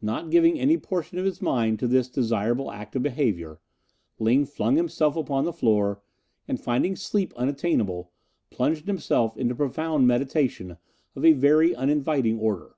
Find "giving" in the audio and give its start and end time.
0.30-0.58